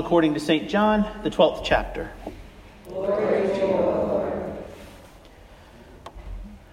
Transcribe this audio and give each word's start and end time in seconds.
according 0.00 0.34
to 0.34 0.40
St. 0.40 0.68
John, 0.68 1.06
the 1.22 1.30
12th 1.30 1.62
chapter. 1.62 2.10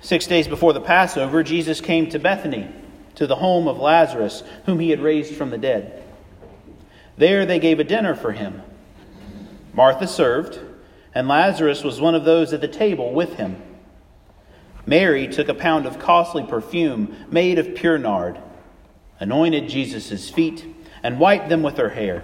Six 0.01 0.25
days 0.25 0.47
before 0.47 0.71
the 0.71 0.81
Passover, 0.81 1.43
Jesus 1.43 1.81
came 1.81 2.09
to 2.09 2.17
Bethany, 2.17 2.69
to 3.15 3.27
the 3.27 3.35
home 3.35 3.67
of 3.67 3.77
Lazarus, 3.77 4.41
whom 4.65 4.79
he 4.79 4.89
had 4.89 5.01
raised 5.01 5.35
from 5.35 5.49
the 5.49 5.57
dead. 5.57 6.01
There 7.17 7.45
they 7.45 7.59
gave 7.59 7.79
a 7.79 7.83
dinner 7.83 8.15
for 8.15 8.31
him. 8.31 8.61
Martha 9.73 10.07
served, 10.07 10.59
and 11.13 11.27
Lazarus 11.27 11.83
was 11.83 11.99
one 11.99 12.15
of 12.15 12.23
those 12.23 12.53
at 12.53 12.61
the 12.61 12.67
table 12.67 13.13
with 13.13 13.33
him. 13.33 13.61
Mary 14.85 15.27
took 15.27 15.49
a 15.49 15.53
pound 15.53 15.85
of 15.85 15.99
costly 15.99 16.43
perfume 16.43 17.13
made 17.29 17.59
of 17.59 17.75
pure 17.75 17.97
nard, 17.97 18.39
anointed 19.19 19.67
Jesus' 19.67 20.29
feet, 20.29 20.65
and 21.03 21.19
wiped 21.19 21.49
them 21.49 21.61
with 21.61 21.75
her 21.75 21.89
hair. 21.89 22.23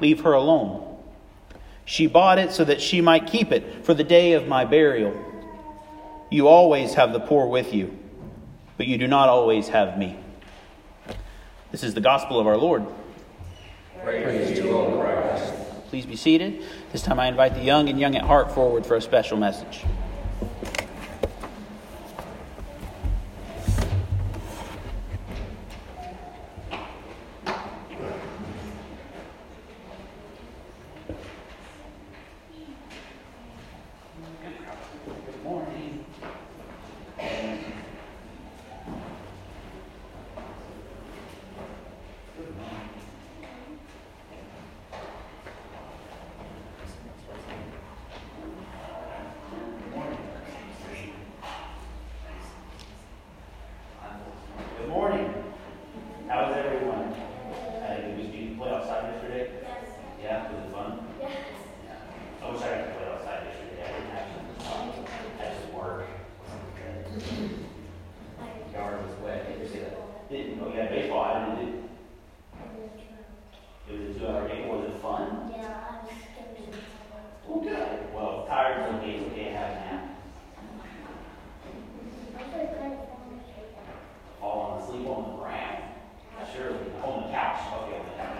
Leave 0.00 0.20
her 0.20 0.32
alone. 0.32 0.84
She 1.84 2.06
bought 2.06 2.38
it 2.38 2.52
so 2.52 2.64
that 2.64 2.80
she 2.80 3.00
might 3.00 3.26
keep 3.26 3.50
it 3.50 3.84
for 3.84 3.94
the 3.94 4.04
day 4.04 4.32
of 4.32 4.46
my 4.46 4.64
burial. 4.64 5.24
You 6.30 6.46
always 6.46 6.94
have 6.94 7.12
the 7.12 7.20
poor 7.20 7.46
with 7.46 7.72
you, 7.72 7.96
but 8.76 8.86
you 8.86 8.98
do 8.98 9.06
not 9.06 9.28
always 9.28 9.68
have 9.68 9.98
me. 9.98 10.18
This 11.70 11.82
is 11.82 11.94
the 11.94 12.00
gospel 12.00 12.38
of 12.38 12.46
our 12.46 12.56
Lord. 12.56 12.84
Praise, 14.02 14.24
Praise 14.24 14.58
to 14.58 14.66
you, 14.66 15.00
Christ. 15.00 15.54
Please 15.88 16.04
be 16.04 16.16
seated. 16.16 16.62
This 16.92 17.02
time 17.02 17.18
I 17.18 17.28
invite 17.28 17.54
the 17.54 17.62
young 17.62 17.88
and 17.88 17.98
young 17.98 18.14
at 18.14 18.22
heart 18.22 18.52
forward 18.52 18.84
for 18.84 18.96
a 18.96 19.00
special 19.00 19.38
message. 19.38 19.84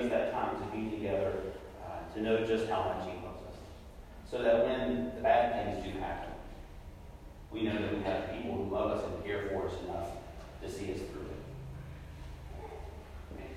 And 0.00 0.10
God 0.10 0.12
gave 0.12 0.12
us 0.12 0.32
that 0.32 0.32
time 0.32 0.56
to 0.56 0.76
be 0.76 0.96
together 0.96 1.32
uh, 1.84 2.14
to 2.14 2.22
know 2.22 2.44
just 2.44 2.68
how 2.68 2.82
much 2.84 3.04
He 3.06 3.14
loves 3.24 3.42
us. 3.48 3.56
So 4.30 4.42
that 4.42 4.64
when 4.64 5.12
the 5.14 5.20
bad 5.20 5.74
things 5.74 5.84
do 5.84 5.98
happen, 6.00 6.32
we 7.52 7.64
know 7.64 7.74
that 7.74 7.96
we 7.96 8.02
have 8.04 8.32
people 8.32 8.56
who 8.56 8.74
love 8.74 8.92
us 8.92 9.04
and 9.04 9.24
care 9.24 9.48
for 9.48 9.66
us 9.66 9.74
enough 9.84 10.08
to 10.62 10.70
see 10.70 10.92
us 10.92 10.98
through 10.98 11.22
it. 11.22 11.36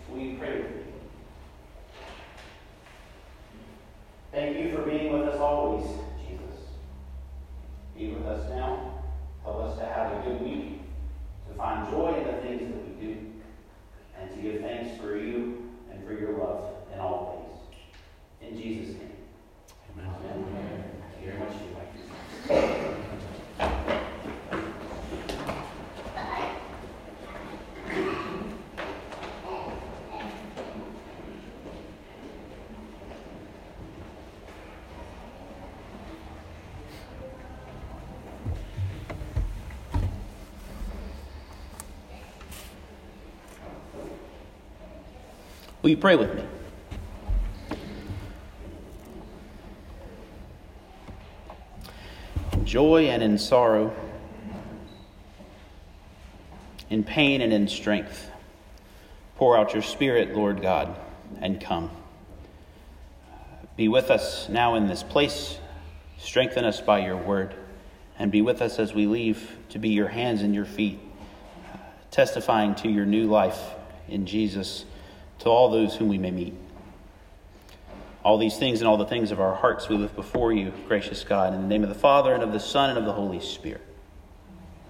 So 0.07 0.13
we 0.13 0.33
pray 0.33 0.61
with 0.61 0.71
you. 0.71 0.83
Thank 4.31 4.57
you 4.57 4.75
for 4.75 4.81
being 4.81 5.13
with 5.13 5.29
us 5.29 5.39
always, 5.39 5.85
Jesus. 6.27 6.65
Be 7.95 8.13
with 8.13 8.25
us 8.25 8.49
now. 8.49 9.03
Help 9.43 9.63
us 9.63 9.77
to 9.77 9.85
have 9.85 10.11
a 10.11 10.27
good 10.27 10.41
week, 10.41 10.81
to 11.47 11.55
find 11.55 11.87
joy 11.89 12.15
in 12.17 12.25
the 12.25 12.41
things 12.41 12.61
that 12.61 12.99
we 12.99 13.05
do, 13.05 13.17
and 14.19 14.29
to 14.31 14.41
give 14.41 14.61
thanks 14.61 14.99
for 14.99 15.15
you 15.17 15.62
and 16.03 16.17
for 16.17 16.21
your 16.21 16.37
love 16.37 16.69
in 16.93 16.99
all 16.99 17.47
things. 18.41 18.55
In 18.55 18.61
Jesus' 18.61 18.95
name. 18.95 19.11
Amen. 19.97 20.13
Amen. 20.31 20.83
Thank 21.11 21.25
you 21.25 21.31
very 22.49 22.89
much. 22.89 22.99
Will 45.83 45.89
you 45.89 45.97
pray 45.97 46.15
with 46.15 46.33
me? 46.33 46.45
In 52.53 52.65
joy 52.65 53.07
and 53.07 53.21
in 53.21 53.37
sorrow, 53.37 53.93
in 56.89 57.03
pain 57.03 57.41
and 57.41 57.51
in 57.51 57.67
strength, 57.67 58.31
pour 59.35 59.57
out 59.57 59.73
your 59.73 59.83
Spirit, 59.83 60.33
Lord 60.33 60.61
God, 60.61 60.97
and 61.41 61.59
come. 61.59 61.91
Be 63.75 63.89
with 63.89 64.09
us 64.09 64.47
now 64.47 64.75
in 64.75 64.87
this 64.87 65.03
place. 65.03 65.57
Strengthen 66.17 66.63
us 66.63 66.79
by 66.79 66.99
your 66.99 67.17
word, 67.17 67.53
and 68.17 68.31
be 68.31 68.41
with 68.41 68.61
us 68.61 68.79
as 68.79 68.93
we 68.93 69.05
leave 69.05 69.57
to 69.67 69.79
be 69.79 69.89
your 69.89 70.07
hands 70.07 70.43
and 70.43 70.55
your 70.55 70.63
feet, 70.63 70.99
testifying 72.09 72.73
to 72.75 72.87
your 72.87 73.05
new 73.05 73.29
life 73.29 73.59
in 74.07 74.25
Jesus 74.25 74.85
to 75.43 75.49
all 75.49 75.69
those 75.69 75.95
whom 75.95 76.07
we 76.07 76.17
may 76.17 76.31
meet. 76.31 76.53
All 78.23 78.37
these 78.37 78.57
things 78.57 78.79
and 78.79 78.87
all 78.87 78.95
the 78.95 79.05
things 79.05 79.31
of 79.31 79.41
our 79.41 79.53
hearts 79.53 79.89
we 79.89 79.97
lift 79.97 80.15
before 80.15 80.53
you, 80.53 80.71
gracious 80.87 81.25
God, 81.25 81.53
in 81.53 81.61
the 81.61 81.67
name 81.67 81.83
of 81.83 81.89
the 81.89 81.95
Father, 81.95 82.33
and 82.33 82.41
of 82.41 82.53
the 82.53 82.61
Son, 82.61 82.89
and 82.89 82.97
of 82.97 83.03
the 83.03 83.11
Holy 83.11 83.41
Spirit. 83.41 83.85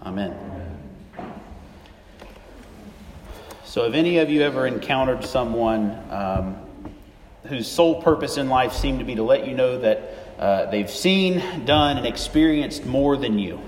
Amen. 0.03 0.35
So, 3.65 3.83
have 3.85 3.95
any 3.95 4.19
of 4.19 4.29
you 4.29 4.43
ever 4.43 4.67
encountered 4.67 5.25
someone 5.25 5.99
um, 6.11 6.57
whose 7.47 7.67
sole 7.67 8.03
purpose 8.03 8.37
in 8.37 8.47
life 8.47 8.73
seemed 8.73 8.99
to 8.99 9.05
be 9.05 9.15
to 9.15 9.23
let 9.23 9.47
you 9.47 9.55
know 9.55 9.79
that 9.79 10.35
uh, 10.37 10.65
they've 10.69 10.89
seen, 10.89 11.65
done, 11.65 11.97
and 11.97 12.05
experienced 12.05 12.85
more 12.85 13.17
than 13.17 13.39
you 13.39 13.59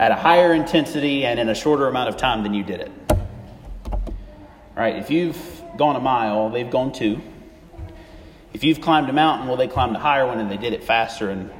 at 0.00 0.10
a 0.10 0.16
higher 0.16 0.54
intensity 0.54 1.26
and 1.26 1.38
in 1.38 1.50
a 1.50 1.54
shorter 1.54 1.86
amount 1.86 2.08
of 2.08 2.16
time 2.16 2.42
than 2.42 2.54
you 2.54 2.64
did 2.64 2.80
it? 2.80 2.92
All 3.10 4.82
right, 4.82 4.96
if 4.96 5.10
you've 5.10 5.53
gone 5.76 5.96
a 5.96 6.00
mile, 6.00 6.50
they've 6.50 6.70
gone 6.70 6.92
two. 6.92 7.20
If 8.52 8.62
you've 8.62 8.80
climbed 8.80 9.08
a 9.08 9.12
mountain, 9.12 9.48
well, 9.48 9.56
they 9.56 9.66
climbed 9.66 9.96
a 9.96 9.98
higher 9.98 10.26
one 10.26 10.38
and 10.38 10.50
they 10.50 10.56
did 10.56 10.72
it 10.72 10.84
faster 10.84 11.30
and 11.30 11.50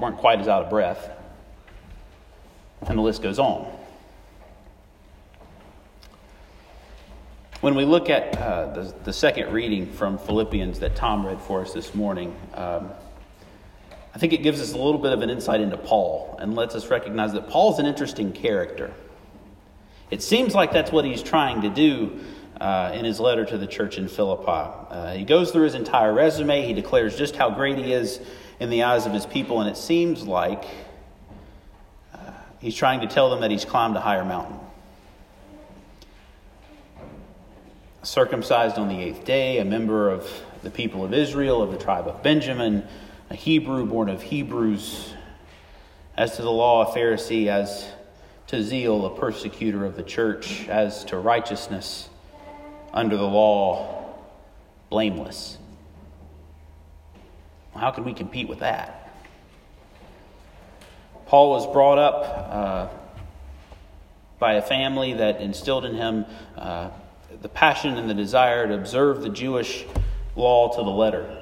weren't 0.00 0.16
quite 0.16 0.40
as 0.40 0.48
out 0.48 0.64
of 0.64 0.70
breath. 0.70 1.10
And 2.86 2.98
the 2.98 3.02
list 3.02 3.22
goes 3.22 3.38
on. 3.38 3.70
When 7.60 7.76
we 7.76 7.84
look 7.84 8.10
at 8.10 8.36
uh, 8.38 8.72
the, 8.72 8.94
the, 9.04 9.12
second 9.12 9.52
reading 9.52 9.92
from 9.92 10.18
Philippians 10.18 10.80
that 10.80 10.96
Tom 10.96 11.24
read 11.24 11.40
for 11.40 11.60
us 11.60 11.72
this 11.72 11.94
morning, 11.94 12.34
um, 12.54 12.90
I 14.12 14.18
think 14.18 14.32
it 14.32 14.42
gives 14.42 14.60
us 14.60 14.72
a 14.72 14.76
little 14.76 14.98
bit 14.98 15.12
of 15.12 15.22
an 15.22 15.30
insight 15.30 15.60
into 15.60 15.76
Paul 15.76 16.36
and 16.40 16.56
lets 16.56 16.74
us 16.74 16.88
recognize 16.88 17.34
that 17.34 17.48
Paul's 17.48 17.78
an 17.78 17.86
interesting 17.86 18.32
character. 18.32 18.92
It 20.10 20.22
seems 20.22 20.56
like 20.56 20.72
that's 20.72 20.90
what 20.90 21.04
he's 21.04 21.22
trying 21.22 21.62
to 21.62 21.68
do 21.68 22.18
uh, 22.62 22.92
in 22.94 23.04
his 23.04 23.18
letter 23.18 23.44
to 23.44 23.58
the 23.58 23.66
church 23.66 23.98
in 23.98 24.06
Philippi. 24.06 24.46
Uh, 24.46 25.14
he 25.14 25.24
goes 25.24 25.50
through 25.50 25.64
his 25.64 25.74
entire 25.74 26.14
resume, 26.14 26.64
he 26.64 26.72
declares 26.72 27.18
just 27.18 27.34
how 27.34 27.50
great 27.50 27.76
he 27.76 27.92
is 27.92 28.20
in 28.60 28.70
the 28.70 28.84
eyes 28.84 29.04
of 29.04 29.12
his 29.12 29.26
people, 29.26 29.60
and 29.60 29.68
it 29.68 29.76
seems 29.76 30.22
like 30.22 30.64
uh, 32.14 32.18
he's 32.60 32.76
trying 32.76 33.00
to 33.00 33.08
tell 33.08 33.30
them 33.30 33.40
that 33.40 33.50
he's 33.50 33.64
climbed 33.64 33.96
a 33.96 34.00
higher 34.00 34.24
mountain. 34.24 34.60
Circumcised 38.04 38.78
on 38.78 38.86
the 38.86 39.00
eighth 39.00 39.24
day, 39.24 39.58
a 39.58 39.64
member 39.64 40.08
of 40.08 40.30
the 40.62 40.70
people 40.70 41.04
of 41.04 41.12
Israel, 41.12 41.62
of 41.62 41.72
the 41.72 41.78
tribe 41.78 42.06
of 42.06 42.22
Benjamin, 42.22 42.86
a 43.28 43.34
Hebrew 43.34 43.86
born 43.86 44.08
of 44.08 44.22
Hebrews, 44.22 45.12
as 46.16 46.36
to 46.36 46.42
the 46.42 46.52
law, 46.52 46.88
a 46.88 46.96
Pharisee, 46.96 47.48
as 47.48 47.88
to 48.46 48.62
zeal, 48.62 49.04
a 49.04 49.18
persecutor 49.18 49.84
of 49.84 49.96
the 49.96 50.04
church, 50.04 50.68
as 50.68 51.04
to 51.06 51.18
righteousness, 51.18 52.08
under 52.92 53.16
the 53.16 53.22
law, 53.22 54.04
blameless. 54.90 55.58
How 57.74 57.90
can 57.90 58.04
we 58.04 58.12
compete 58.12 58.48
with 58.48 58.60
that? 58.60 58.98
Paul 61.26 61.50
was 61.50 61.66
brought 61.72 61.98
up 61.98 62.24
uh, 62.50 62.88
by 64.38 64.54
a 64.54 64.62
family 64.62 65.14
that 65.14 65.40
instilled 65.40 65.86
in 65.86 65.94
him 65.94 66.26
uh, 66.56 66.90
the 67.40 67.48
passion 67.48 67.96
and 67.96 68.10
the 68.10 68.14
desire 68.14 68.68
to 68.68 68.74
observe 68.74 69.22
the 69.22 69.30
Jewish 69.30 69.84
law 70.36 70.68
to 70.76 70.82
the 70.82 70.90
letter. 70.90 71.38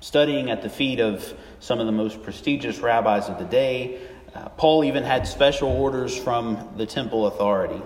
Studying 0.00 0.50
at 0.50 0.62
the 0.62 0.68
feet 0.68 1.00
of 1.00 1.34
some 1.58 1.80
of 1.80 1.86
the 1.86 1.92
most 1.92 2.22
prestigious 2.22 2.78
rabbis 2.78 3.28
of 3.28 3.38
the 3.38 3.44
day, 3.44 4.00
uh, 4.34 4.48
Paul 4.50 4.84
even 4.84 5.02
had 5.02 5.26
special 5.26 5.68
orders 5.68 6.16
from 6.16 6.74
the 6.76 6.86
temple 6.86 7.26
authority, 7.26 7.82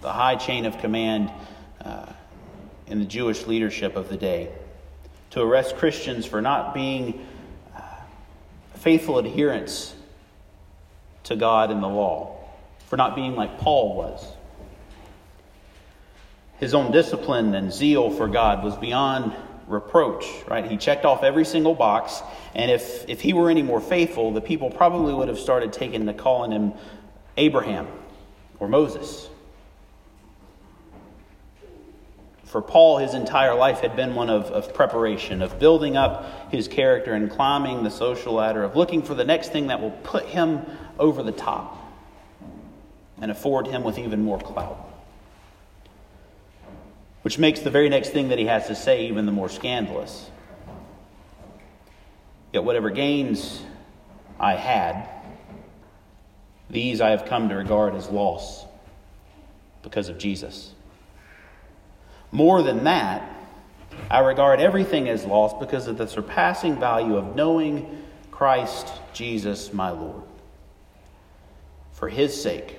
the 0.00 0.12
high 0.12 0.36
chain 0.36 0.64
of 0.64 0.78
command 0.78 1.30
uh, 1.84 2.06
in 2.86 2.98
the 2.98 3.04
Jewish 3.04 3.46
leadership 3.46 3.96
of 3.96 4.08
the 4.08 4.16
day, 4.16 4.50
to 5.30 5.42
arrest 5.42 5.76
Christians 5.76 6.24
for 6.26 6.40
not 6.40 6.74
being 6.74 7.26
uh, 7.76 7.80
faithful 8.74 9.18
adherents 9.18 9.94
to 11.24 11.36
God 11.36 11.70
and 11.70 11.82
the 11.82 11.88
law, 11.88 12.38
for 12.86 12.96
not 12.96 13.14
being 13.14 13.36
like 13.36 13.58
Paul 13.58 13.96
was. 13.96 14.26
His 16.58 16.74
own 16.74 16.90
discipline 16.90 17.54
and 17.54 17.72
zeal 17.72 18.10
for 18.10 18.26
God 18.26 18.64
was 18.64 18.76
beyond 18.76 19.32
reproach, 19.66 20.24
right? 20.48 20.64
He 20.64 20.76
checked 20.76 21.04
off 21.04 21.22
every 21.22 21.44
single 21.44 21.74
box, 21.74 22.22
and 22.54 22.70
if, 22.70 23.08
if 23.08 23.20
he 23.20 23.32
were 23.32 23.50
any 23.50 23.62
more 23.62 23.80
faithful, 23.80 24.32
the 24.32 24.40
people 24.40 24.70
probably 24.70 25.12
would 25.12 25.28
have 25.28 25.38
started 25.38 25.72
taking 25.72 26.06
to 26.06 26.14
calling 26.14 26.50
him 26.50 26.72
Abraham 27.36 27.86
or 28.58 28.68
Moses. 28.68 29.28
For 32.48 32.62
Paul, 32.62 32.96
his 32.96 33.12
entire 33.12 33.54
life 33.54 33.80
had 33.80 33.94
been 33.94 34.14
one 34.14 34.30
of, 34.30 34.46
of 34.46 34.72
preparation, 34.72 35.42
of 35.42 35.58
building 35.58 35.98
up 35.98 36.50
his 36.50 36.66
character 36.66 37.12
and 37.12 37.30
climbing 37.30 37.84
the 37.84 37.90
social 37.90 38.32
ladder, 38.32 38.64
of 38.64 38.74
looking 38.74 39.02
for 39.02 39.14
the 39.14 39.24
next 39.24 39.52
thing 39.52 39.66
that 39.66 39.82
will 39.82 39.90
put 39.90 40.24
him 40.24 40.64
over 40.98 41.22
the 41.22 41.32
top 41.32 41.76
and 43.20 43.30
afford 43.30 43.66
him 43.66 43.84
with 43.84 43.98
even 43.98 44.22
more 44.22 44.40
clout. 44.40 44.78
Which 47.20 47.38
makes 47.38 47.60
the 47.60 47.70
very 47.70 47.90
next 47.90 48.10
thing 48.10 48.28
that 48.28 48.38
he 48.38 48.46
has 48.46 48.68
to 48.68 48.74
say 48.74 49.08
even 49.08 49.26
the 49.26 49.32
more 49.32 49.50
scandalous. 49.50 50.30
Yet, 52.54 52.64
whatever 52.64 52.88
gains 52.88 53.62
I 54.40 54.54
had, 54.54 55.06
these 56.70 57.02
I 57.02 57.10
have 57.10 57.26
come 57.26 57.50
to 57.50 57.56
regard 57.56 57.94
as 57.94 58.08
loss 58.08 58.64
because 59.82 60.08
of 60.08 60.16
Jesus. 60.16 60.72
More 62.30 62.62
than 62.62 62.84
that, 62.84 63.34
I 64.10 64.20
regard 64.20 64.60
everything 64.60 65.08
as 65.08 65.24
loss 65.24 65.58
because 65.58 65.86
of 65.86 65.98
the 65.98 66.06
surpassing 66.06 66.78
value 66.78 67.16
of 67.16 67.34
knowing 67.34 68.04
Christ 68.30 68.90
Jesus 69.12 69.72
my 69.72 69.90
Lord. 69.90 70.22
For 71.92 72.08
his 72.08 72.40
sake, 72.40 72.78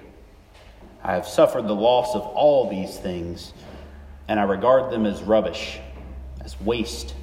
I 1.04 1.14
have 1.14 1.28
suffered 1.28 1.68
the 1.68 1.76
loss 1.76 2.16
of 2.16 2.22
all 2.22 2.70
these 2.70 2.98
things, 2.98 3.54
and 4.28 4.40
I 4.40 4.44
regard 4.44 4.92
them 4.92 5.06
as 5.06 5.22
rubbish, 5.22 5.80
as 6.42 6.60
waste, 6.62 7.16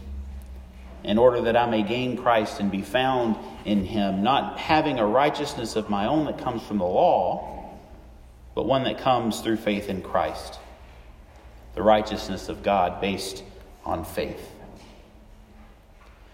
in 1.05 1.19
order 1.19 1.43
that 1.43 1.57
I 1.57 1.67
may 1.71 1.83
gain 1.83 2.17
Christ 2.17 2.61
and 2.61 2.71
be 2.71 2.83
found 2.83 3.37
in 3.65 3.85
him, 3.85 4.23
not 4.23 4.59
having 4.59 4.99
a 4.99 5.07
righteousness 5.07 5.77
of 5.77 5.89
my 5.89 6.07
own 6.07 6.27
that 6.27 6.39
comes 6.39 6.63
from 6.63 6.79
the 6.79 6.85
law, 6.85 7.71
but 8.55 8.67
one 8.67 8.85
that 8.85 8.99
comes 8.99 9.41
through 9.41 9.57
faith 9.57 9.89
in 9.89 10.03
Christ 10.03 10.59
the 11.77 11.83
righteousness 11.83 12.49
of 12.49 12.65
God 12.65 13.01
based 13.01 13.45
on 13.85 14.05
faith. 14.05 14.51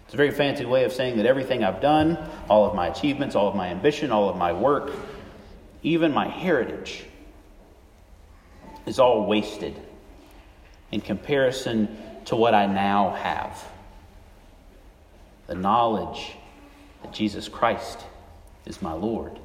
It's 0.07 0.15
a 0.15 0.17
very 0.17 0.31
fancy 0.31 0.65
way 0.65 0.85
of 0.85 0.93
saying 0.93 1.19
that 1.19 1.27
everything 1.27 1.65
I've 1.65 1.83
done, 1.83 2.17
all 2.49 2.65
of 2.65 2.75
my 2.75 2.87
achievements, 2.87 3.35
all 3.35 3.49
of 3.49 3.55
my 3.55 3.69
ambition, 3.69 4.11
all 4.11 4.31
of 4.31 4.37
my 4.37 4.53
work, 4.53 4.93
even 5.83 6.13
my 6.13 6.29
heritage, 6.29 7.05
is 8.87 8.99
all 8.99 9.27
wasted 9.27 9.75
in 10.91 11.01
comparison 11.01 11.97
to 12.27 12.37
what 12.37 12.55
I 12.55 12.67
now 12.67 13.11
have 13.11 13.63
the 15.49 15.55
knowledge 15.57 16.33
that 17.03 17.13
Jesus 17.13 17.49
Christ 17.49 17.99
is 18.65 18.81
my 18.81 18.93
Lord. 18.93 19.39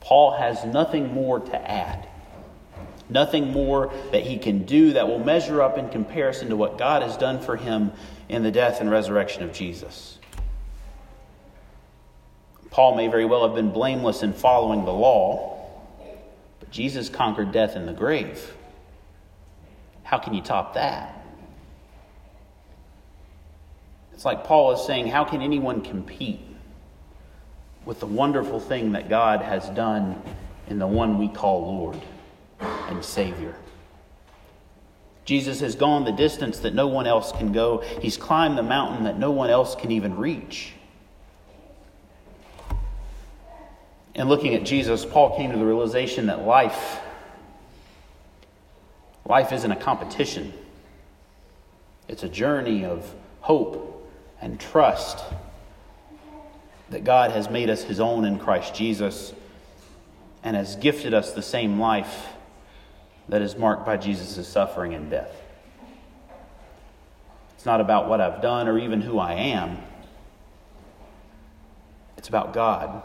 Paul 0.00 0.32
has 0.32 0.64
nothing 0.64 1.12
more 1.12 1.40
to 1.40 1.70
add. 1.70 2.08
Nothing 3.08 3.52
more 3.52 3.92
that 4.10 4.24
he 4.24 4.38
can 4.38 4.64
do 4.64 4.94
that 4.94 5.06
will 5.08 5.20
measure 5.20 5.62
up 5.62 5.78
in 5.78 5.88
comparison 5.88 6.48
to 6.48 6.56
what 6.56 6.76
God 6.76 7.02
has 7.02 7.16
done 7.16 7.40
for 7.40 7.56
him 7.56 7.92
in 8.28 8.42
the 8.42 8.50
death 8.50 8.80
and 8.80 8.90
resurrection 8.90 9.42
of 9.42 9.52
Jesus. 9.52 10.18
Paul 12.70 12.96
may 12.96 13.08
very 13.08 13.24
well 13.24 13.46
have 13.46 13.54
been 13.54 13.70
blameless 13.70 14.22
in 14.22 14.32
following 14.32 14.84
the 14.84 14.92
law, 14.92 15.66
but 16.60 16.70
Jesus 16.70 17.08
conquered 17.08 17.52
death 17.52 17.76
in 17.76 17.86
the 17.86 17.92
grave. 17.92 18.52
How 20.02 20.18
can 20.18 20.34
you 20.34 20.42
top 20.42 20.74
that? 20.74 21.24
It's 24.12 24.24
like 24.24 24.44
Paul 24.44 24.72
is 24.72 24.84
saying, 24.86 25.08
How 25.08 25.24
can 25.24 25.42
anyone 25.42 25.82
compete 25.82 26.40
with 27.84 28.00
the 28.00 28.06
wonderful 28.06 28.58
thing 28.58 28.92
that 28.92 29.08
God 29.08 29.42
has 29.42 29.68
done 29.70 30.20
in 30.68 30.78
the 30.78 30.86
one 30.86 31.18
we 31.18 31.28
call 31.28 31.66
Lord? 31.66 32.00
And 32.88 33.04
Savior. 33.04 33.54
Jesus 35.24 35.58
has 35.60 35.74
gone 35.74 36.04
the 36.04 36.12
distance 36.12 36.60
that 36.60 36.72
no 36.72 36.86
one 36.86 37.06
else 37.06 37.32
can 37.32 37.52
go. 37.52 37.82
He's 38.00 38.16
climbed 38.16 38.56
the 38.56 38.62
mountain 38.62 39.04
that 39.04 39.18
no 39.18 39.32
one 39.32 39.50
else 39.50 39.74
can 39.74 39.90
even 39.90 40.16
reach. 40.16 40.72
And 44.14 44.28
looking 44.28 44.54
at 44.54 44.64
Jesus, 44.64 45.04
Paul 45.04 45.36
came 45.36 45.50
to 45.52 45.58
the 45.58 45.64
realization 45.64 46.26
that 46.26 46.46
life 46.46 47.00
life 49.26 49.52
isn't 49.52 49.70
a 49.70 49.76
competition. 49.76 50.52
It's 52.08 52.22
a 52.22 52.28
journey 52.28 52.84
of 52.84 53.12
hope 53.40 54.08
and 54.40 54.60
trust 54.60 55.24
that 56.90 57.02
God 57.02 57.32
has 57.32 57.50
made 57.50 57.68
us 57.68 57.82
his 57.82 57.98
own 57.98 58.24
in 58.24 58.38
Christ 58.38 58.74
Jesus 58.74 59.34
and 60.44 60.54
has 60.54 60.76
gifted 60.76 61.12
us 61.12 61.32
the 61.32 61.42
same 61.42 61.80
life 61.80 62.28
that 63.28 63.42
is 63.42 63.56
marked 63.56 63.84
by 63.84 63.96
Jesus' 63.96 64.46
suffering 64.46 64.94
and 64.94 65.10
death. 65.10 65.32
It's 67.54 67.66
not 67.66 67.80
about 67.80 68.08
what 68.08 68.20
I've 68.20 68.40
done 68.40 68.68
or 68.68 68.78
even 68.78 69.00
who 69.00 69.18
I 69.18 69.34
am. 69.34 69.78
It's 72.16 72.28
about 72.28 72.52
God 72.52 73.02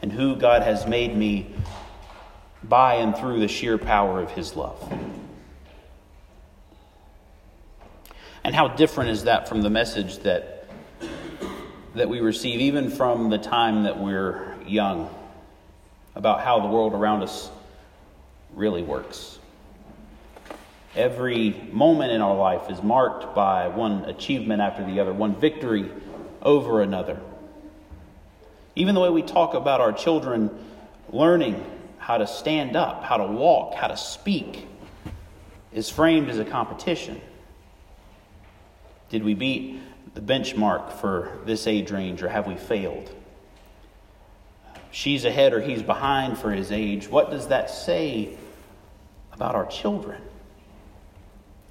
and 0.00 0.12
who 0.12 0.36
God 0.36 0.62
has 0.62 0.86
made 0.86 1.16
me 1.16 1.54
by 2.62 2.94
and 2.94 3.16
through 3.16 3.40
the 3.40 3.48
sheer 3.48 3.78
power 3.78 4.20
of 4.20 4.30
His 4.30 4.54
love. 4.56 4.80
And 8.44 8.54
how 8.54 8.68
different 8.68 9.10
is 9.10 9.24
that 9.24 9.48
from 9.48 9.62
the 9.62 9.70
message 9.70 10.18
that, 10.20 10.68
that 11.94 12.08
we 12.08 12.20
receive, 12.20 12.60
even 12.60 12.90
from 12.90 13.30
the 13.30 13.38
time 13.38 13.82
that 13.82 13.98
we're 13.98 14.54
young, 14.66 15.12
about 16.14 16.40
how 16.40 16.60
the 16.60 16.68
world 16.68 16.94
around 16.94 17.22
us 17.22 17.50
really 18.58 18.82
works. 18.82 19.38
Every 20.96 21.50
moment 21.70 22.10
in 22.10 22.20
our 22.20 22.34
life 22.34 22.70
is 22.70 22.82
marked 22.82 23.34
by 23.34 23.68
one 23.68 24.04
achievement 24.06 24.60
after 24.60 24.84
the 24.84 24.98
other, 25.00 25.12
one 25.12 25.36
victory 25.36 25.90
over 26.42 26.82
another. 26.82 27.20
Even 28.74 28.94
the 28.94 29.00
way 29.00 29.10
we 29.10 29.22
talk 29.22 29.54
about 29.54 29.80
our 29.80 29.92
children 29.92 30.50
learning 31.10 31.64
how 31.98 32.18
to 32.18 32.26
stand 32.26 32.74
up, 32.74 33.04
how 33.04 33.16
to 33.16 33.26
walk, 33.26 33.74
how 33.74 33.86
to 33.86 33.96
speak, 33.96 34.66
is 35.72 35.88
framed 35.88 36.28
as 36.28 36.38
a 36.38 36.44
competition. 36.44 37.20
Did 39.08 39.22
we 39.22 39.34
beat 39.34 39.80
the 40.14 40.20
benchmark 40.20 40.92
for 40.92 41.38
this 41.44 41.66
age 41.66 41.90
range, 41.90 42.22
or 42.22 42.28
have 42.28 42.46
we 42.46 42.56
failed? 42.56 43.14
She's 44.90 45.24
ahead 45.24 45.52
or 45.52 45.60
he's 45.60 45.82
behind 45.82 46.38
for 46.38 46.50
his 46.50 46.72
age. 46.72 47.08
What 47.08 47.30
does 47.30 47.48
that 47.48 47.70
say 47.70 48.36
about 49.38 49.54
our 49.54 49.66
children, 49.66 50.20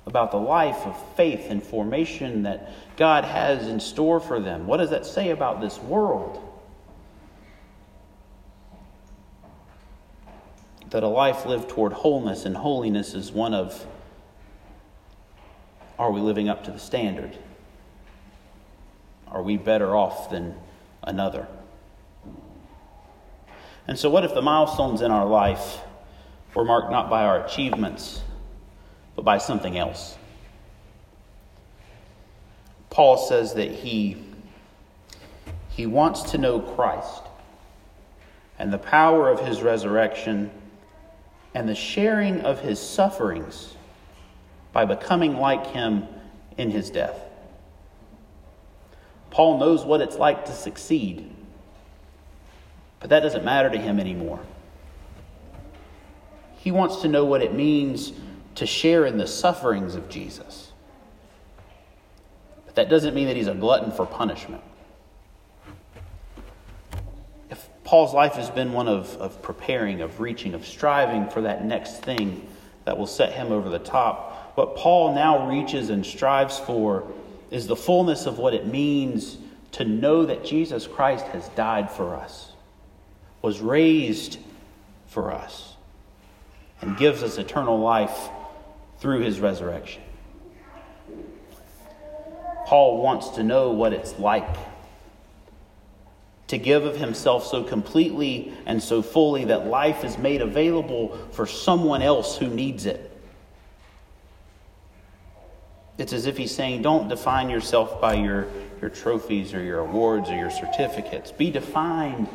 about 0.05 0.31
the 0.31 0.37
life 0.37 0.85
of 0.85 1.15
faith 1.17 1.47
and 1.49 1.61
formation 1.61 2.43
that 2.43 2.71
God 2.95 3.25
has 3.25 3.67
in 3.67 3.81
store 3.81 4.21
for 4.21 4.39
them. 4.39 4.67
What 4.67 4.77
does 4.77 4.89
that 4.91 5.05
say 5.05 5.31
about 5.31 5.59
this 5.59 5.77
world? 5.79 6.41
That 10.91 11.03
a 11.03 11.09
life 11.09 11.45
lived 11.45 11.67
toward 11.67 11.91
wholeness 11.91 12.45
and 12.45 12.55
holiness 12.55 13.13
is 13.13 13.33
one 13.33 13.53
of 13.53 13.85
are 15.99 16.09
we 16.09 16.21
living 16.21 16.47
up 16.47 16.63
to 16.63 16.71
the 16.71 16.79
standard? 16.79 17.37
Are 19.27 19.41
we 19.41 19.57
better 19.57 19.93
off 19.93 20.29
than 20.29 20.55
another? 21.03 21.49
And 23.87 23.99
so, 23.99 24.09
what 24.09 24.23
if 24.23 24.33
the 24.33 24.41
milestones 24.41 25.01
in 25.01 25.11
our 25.11 25.25
life 25.25 25.81
we're 26.57 26.63
marked 26.63 26.89
not 26.89 27.07
by 27.07 27.23
our 27.23 27.45
achievements, 27.45 28.23
but 29.15 29.23
by 29.23 29.37
something 29.37 29.77
else. 29.77 30.17
Paul 32.89 33.15
says 33.15 33.53
that 33.53 33.69
he, 33.69 34.17
he 35.69 35.85
wants 35.85 36.31
to 36.31 36.39
know 36.39 36.59
Christ 36.59 37.21
and 38.57 38.73
the 38.73 38.79
power 38.79 39.29
of 39.29 39.39
his 39.39 39.61
resurrection 39.61 40.49
and 41.53 41.69
the 41.69 41.75
sharing 41.75 42.41
of 42.41 42.59
his 42.59 42.79
sufferings 42.79 43.75
by 44.73 44.83
becoming 44.83 45.37
like 45.37 45.67
him 45.67 46.07
in 46.57 46.71
his 46.71 46.89
death. 46.89 47.19
Paul 49.29 49.59
knows 49.59 49.85
what 49.85 50.01
it's 50.01 50.15
like 50.15 50.45
to 50.45 50.53
succeed, 50.53 51.31
but 52.99 53.11
that 53.11 53.19
doesn't 53.19 53.45
matter 53.45 53.69
to 53.69 53.77
him 53.77 53.99
anymore. 53.99 54.39
He 56.57 56.71
wants 56.71 56.97
to 56.97 57.07
know 57.07 57.25
what 57.25 57.41
it 57.41 57.53
means 57.53 58.11
to 58.55 58.65
share 58.65 59.05
in 59.05 59.17
the 59.17 59.27
sufferings 59.27 59.95
of 59.95 60.09
Jesus. 60.09 60.71
But 62.65 62.75
that 62.75 62.89
doesn't 62.89 63.13
mean 63.13 63.27
that 63.27 63.35
he's 63.35 63.47
a 63.47 63.53
glutton 63.53 63.91
for 63.91 64.05
punishment. 64.05 64.63
If 67.51 67.69
Paul's 67.83 68.13
life 68.13 68.33
has 68.33 68.49
been 68.49 68.73
one 68.73 68.87
of, 68.87 69.15
of 69.17 69.41
preparing, 69.43 70.01
of 70.01 70.19
reaching, 70.19 70.55
of 70.55 70.65
striving 70.65 71.29
for 71.29 71.41
that 71.41 71.63
next 71.63 72.03
thing 72.03 72.47
that 72.85 72.97
will 72.97 73.07
set 73.07 73.33
him 73.33 73.51
over 73.51 73.69
the 73.69 73.79
top, 73.79 74.53
what 74.55 74.75
Paul 74.75 75.13
now 75.13 75.47
reaches 75.47 75.91
and 75.91 76.03
strives 76.03 76.57
for 76.57 77.03
is 77.51 77.67
the 77.67 77.75
fullness 77.75 78.25
of 78.25 78.39
what 78.39 78.55
it 78.55 78.65
means 78.65 79.37
to 79.73 79.85
know 79.85 80.25
that 80.25 80.43
Jesus 80.43 80.87
Christ 80.87 81.27
has 81.27 81.47
died 81.49 81.91
for 81.91 82.15
us, 82.15 82.53
was 83.43 83.61
raised 83.61 84.39
for 85.05 85.31
us 85.31 85.76
and 86.81 86.97
gives 86.97 87.23
us 87.23 87.37
eternal 87.37 87.79
life 87.79 88.29
through 88.99 89.21
his 89.21 89.39
resurrection. 89.39 90.01
Paul 92.65 93.01
wants 93.01 93.29
to 93.29 93.43
know 93.43 93.71
what 93.71 93.93
it's 93.93 94.17
like 94.19 94.57
to 96.47 96.57
give 96.57 96.85
of 96.85 96.97
himself 96.97 97.45
so 97.45 97.63
completely 97.63 98.53
and 98.65 98.81
so 98.81 99.01
fully 99.01 99.45
that 99.45 99.67
life 99.67 100.03
is 100.03 100.17
made 100.17 100.41
available 100.41 101.17
for 101.31 101.45
someone 101.45 102.01
else 102.01 102.37
who 102.37 102.47
needs 102.47 102.85
it. 102.85 103.11
It's 105.97 106.13
as 106.13 106.25
if 106.25 106.37
he's 106.37 106.53
saying, 106.53 106.83
don't 106.83 107.07
define 107.07 107.49
yourself 107.49 107.99
by 107.99 108.13
your, 108.13 108.47
your 108.81 108.89
trophies 108.89 109.53
or 109.53 109.61
your 109.61 109.79
awards 109.79 110.29
or 110.29 110.35
your 110.35 110.51
certificates. 110.51 111.31
Be 111.31 111.51
defined 111.51 112.27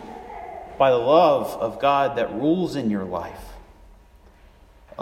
by 0.78 0.90
the 0.90 0.98
love 0.98 1.48
of 1.60 1.80
God 1.80 2.18
that 2.18 2.32
rules 2.34 2.76
in 2.76 2.90
your 2.90 3.04
life. 3.04 3.51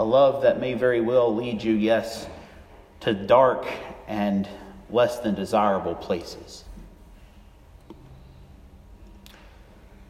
A 0.01 0.03
love 0.03 0.41
that 0.41 0.59
may 0.59 0.73
very 0.73 0.99
well 0.99 1.35
lead 1.35 1.61
you, 1.61 1.73
yes, 1.73 2.25
to 3.01 3.13
dark 3.13 3.67
and 4.07 4.49
less 4.89 5.19
than 5.19 5.35
desirable 5.35 5.93
places. 5.93 6.63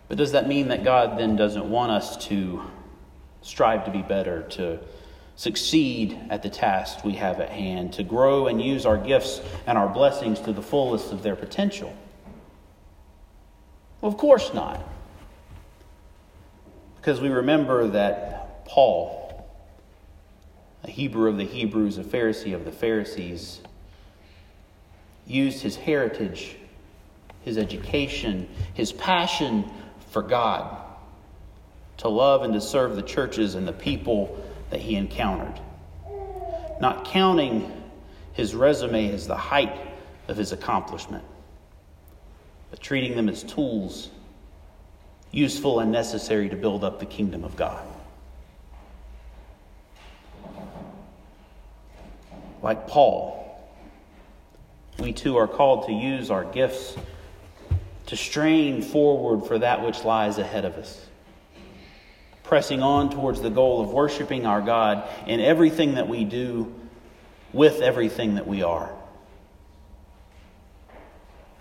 But 0.07 0.17
does 0.17 0.31
that 0.31 0.47
mean 0.47 0.69
that 0.69 0.85
God 0.85 1.19
then 1.19 1.35
doesn't 1.35 1.69
want 1.69 1.91
us 1.91 2.15
to 2.27 2.61
strive 3.41 3.83
to 3.83 3.91
be 3.91 4.01
better, 4.01 4.43
to 4.51 4.79
succeed 5.35 6.17
at 6.29 6.41
the 6.41 6.49
task 6.49 7.03
we 7.03 7.15
have 7.15 7.41
at 7.41 7.49
hand, 7.49 7.91
to 7.95 8.03
grow 8.03 8.47
and 8.47 8.61
use 8.61 8.85
our 8.85 8.97
gifts 8.97 9.41
and 9.67 9.77
our 9.77 9.89
blessings 9.89 10.39
to 10.39 10.53
the 10.53 10.61
fullest 10.61 11.11
of 11.11 11.21
their 11.21 11.35
potential? 11.35 11.93
Well, 13.99 14.09
of 14.09 14.17
course 14.17 14.53
not. 14.53 14.81
Because 16.95 17.19
we 17.19 17.27
remember 17.27 17.89
that 17.89 18.63
Paul, 18.63 19.20
a 20.83 20.89
Hebrew 20.89 21.29
of 21.29 21.37
the 21.37 21.45
Hebrews, 21.45 21.97
a 21.97 22.03
Pharisee 22.03 22.55
of 22.55 22.65
the 22.65 22.71
Pharisees, 22.71 23.61
used 25.25 25.61
his 25.61 25.75
heritage, 25.75 26.57
his 27.43 27.57
education, 27.57 28.47
his 28.73 28.91
passion 28.91 29.69
for 30.09 30.21
God 30.21 30.77
to 31.97 32.09
love 32.09 32.41
and 32.41 32.53
to 32.53 32.61
serve 32.61 32.95
the 32.95 33.03
churches 33.03 33.53
and 33.55 33.67
the 33.67 33.73
people 33.73 34.43
that 34.71 34.79
he 34.79 34.95
encountered. 34.95 35.59
Not 36.79 37.05
counting 37.05 37.71
his 38.33 38.55
resume 38.55 39.13
as 39.13 39.27
the 39.27 39.37
height 39.37 39.79
of 40.27 40.35
his 40.35 40.51
accomplishment, 40.51 41.23
but 42.71 42.79
treating 42.79 43.15
them 43.15 43.29
as 43.29 43.43
tools 43.43 44.09
useful 45.31 45.79
and 45.79 45.91
necessary 45.91 46.49
to 46.49 46.55
build 46.55 46.83
up 46.83 46.99
the 46.99 47.05
kingdom 47.05 47.43
of 47.43 47.55
God. 47.55 47.85
Like 52.61 52.87
Paul, 52.87 53.37
we 54.99 55.13
too 55.13 55.37
are 55.37 55.47
called 55.47 55.87
to 55.87 55.91
use 55.91 56.29
our 56.29 56.43
gifts 56.43 56.95
to 58.07 58.15
strain 58.15 58.81
forward 58.81 59.47
for 59.47 59.59
that 59.59 59.83
which 59.83 60.03
lies 60.03 60.37
ahead 60.37 60.65
of 60.65 60.75
us, 60.75 61.05
pressing 62.43 62.83
on 62.83 63.09
towards 63.09 63.41
the 63.41 63.49
goal 63.49 63.81
of 63.81 63.91
worshiping 63.91 64.45
our 64.45 64.61
God 64.61 65.07
in 65.25 65.39
everything 65.39 65.95
that 65.95 66.07
we 66.07 66.23
do 66.23 66.73
with 67.53 67.81
everything 67.81 68.35
that 68.35 68.47
we 68.47 68.63
are. 68.63 68.93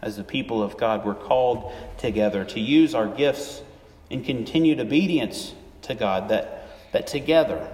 As 0.02 0.16
the 0.16 0.24
people 0.24 0.62
of 0.62 0.76
God, 0.76 1.04
we're 1.04 1.14
called 1.14 1.72
together 1.98 2.44
to 2.46 2.60
use 2.60 2.94
our 2.94 3.06
gifts 3.06 3.62
in 4.08 4.24
continued 4.24 4.80
obedience 4.80 5.54
to 5.82 5.94
God, 5.94 6.30
that, 6.30 6.68
that 6.92 7.06
together 7.06 7.68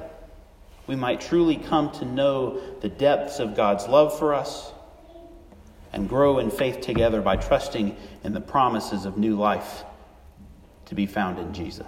we 0.86 0.96
might 0.96 1.20
truly 1.20 1.56
come 1.56 1.90
to 1.92 2.04
know 2.04 2.60
the 2.80 2.88
depths 2.88 3.38
of 3.38 3.56
God's 3.56 3.86
love 3.88 4.18
for 4.18 4.34
us 4.34 4.72
and 5.92 6.08
grow 6.08 6.38
in 6.38 6.50
faith 6.50 6.80
together 6.80 7.20
by 7.20 7.36
trusting 7.36 7.96
in 8.22 8.32
the 8.32 8.40
promises 8.40 9.04
of 9.04 9.16
new 9.16 9.36
life 9.36 9.84
to 10.86 10.94
be 10.94 11.06
found 11.06 11.38
in 11.38 11.52
Jesus. 11.52 11.86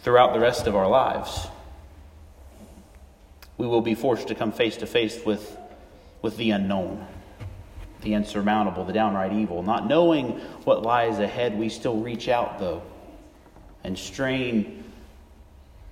Throughout 0.00 0.32
the 0.32 0.40
rest 0.40 0.66
of 0.66 0.76
our 0.76 0.88
lives, 0.88 1.48
we 3.58 3.66
will 3.66 3.80
be 3.80 3.94
forced 3.94 4.28
to 4.28 4.34
come 4.34 4.52
face 4.52 4.76
to 4.78 4.86
face 4.86 5.24
with, 5.24 5.56
with 6.22 6.36
the 6.36 6.50
unknown, 6.50 7.06
the 8.02 8.14
insurmountable, 8.14 8.84
the 8.84 8.92
downright 8.92 9.32
evil. 9.32 9.62
Not 9.62 9.88
knowing 9.88 10.32
what 10.64 10.82
lies 10.82 11.18
ahead, 11.18 11.58
we 11.58 11.68
still 11.68 11.96
reach 11.96 12.28
out, 12.28 12.58
though, 12.58 12.82
and 13.86 13.96
strain, 13.96 14.82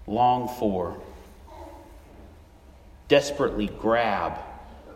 long 0.09 0.49
for, 0.59 1.01
desperately 3.07 3.69
grab 3.69 4.37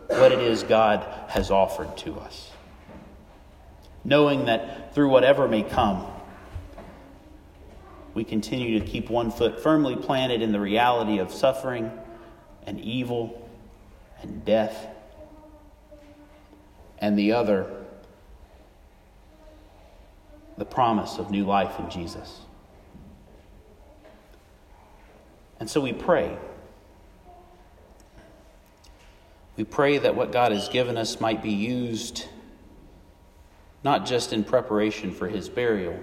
what 0.07 0.33
it 0.33 0.39
is 0.39 0.63
God 0.63 1.07
has 1.29 1.49
offered 1.49 1.95
to 1.99 2.19
us. 2.19 2.51
Knowing 4.03 4.45
that 4.45 4.93
through 4.93 5.07
whatever 5.07 5.47
may 5.47 5.63
come, 5.63 6.05
we 8.13 8.25
continue 8.25 8.77
to 8.77 8.85
keep 8.85 9.09
one 9.09 9.31
foot 9.31 9.63
firmly 9.63 9.95
planted 9.95 10.41
in 10.41 10.51
the 10.51 10.59
reality 10.59 11.19
of 11.19 11.31
suffering 11.31 11.89
and 12.65 12.81
evil 12.81 13.49
and 14.21 14.43
death, 14.43 14.87
and 16.97 17.17
the 17.17 17.31
other, 17.31 17.65
the 20.57 20.65
promise 20.65 21.17
of 21.17 21.31
new 21.31 21.45
life 21.45 21.79
in 21.79 21.89
Jesus. 21.89 22.41
And 25.59 25.69
so 25.69 25.81
we 25.81 25.93
pray. 25.93 26.37
We 29.57 29.63
pray 29.65 29.97
that 29.97 30.15
what 30.15 30.31
God 30.31 30.51
has 30.51 30.69
given 30.69 30.97
us 30.97 31.19
might 31.19 31.43
be 31.43 31.51
used 31.51 32.25
not 33.83 34.05
just 34.05 34.33
in 34.33 34.43
preparation 34.43 35.11
for 35.11 35.27
his 35.27 35.49
burial, 35.49 35.99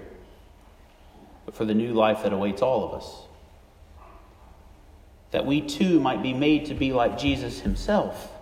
but 1.44 1.54
for 1.54 1.64
the 1.64 1.74
new 1.74 1.92
life 1.92 2.22
that 2.22 2.32
awaits 2.32 2.62
all 2.62 2.84
of 2.84 2.94
us. 2.94 3.22
That 5.30 5.46
we 5.46 5.60
too 5.60 6.00
might 6.00 6.22
be 6.22 6.32
made 6.32 6.66
to 6.66 6.74
be 6.74 6.92
like 6.92 7.18
Jesus 7.18 7.60
himself 7.60 8.32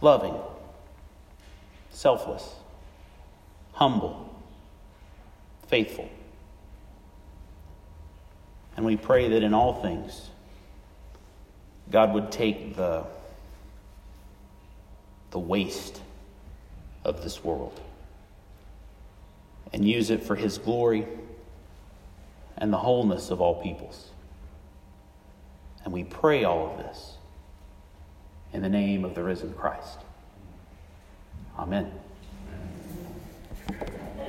loving, 0.00 0.34
selfless, 1.90 2.54
humble, 3.72 4.34
faithful. 5.68 6.08
And 8.80 8.86
we 8.86 8.96
pray 8.96 9.28
that 9.28 9.42
in 9.42 9.52
all 9.52 9.74
things, 9.82 10.30
God 11.90 12.14
would 12.14 12.32
take 12.32 12.76
the, 12.76 13.04
the 15.32 15.38
waste 15.38 16.00
of 17.04 17.22
this 17.22 17.44
world 17.44 17.78
and 19.70 19.86
use 19.86 20.08
it 20.08 20.22
for 20.22 20.34
his 20.34 20.56
glory 20.56 21.06
and 22.56 22.72
the 22.72 22.78
wholeness 22.78 23.30
of 23.30 23.42
all 23.42 23.62
peoples. 23.62 24.08
And 25.84 25.92
we 25.92 26.02
pray 26.02 26.44
all 26.44 26.70
of 26.70 26.78
this 26.78 27.18
in 28.54 28.62
the 28.62 28.70
name 28.70 29.04
of 29.04 29.14
the 29.14 29.22
risen 29.22 29.52
Christ. 29.52 29.98
Amen. 31.58 31.99